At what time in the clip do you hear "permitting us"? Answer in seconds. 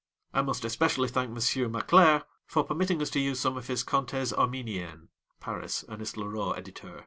2.63-3.11